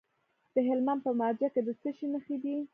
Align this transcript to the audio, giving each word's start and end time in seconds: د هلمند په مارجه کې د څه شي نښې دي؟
د 0.55 0.55
هلمند 0.67 0.99
په 1.05 1.11
مارجه 1.19 1.47
کې 1.53 1.61
د 1.67 1.69
څه 1.81 1.89
شي 1.97 2.07
نښې 2.13 2.37
دي؟ 2.43 2.55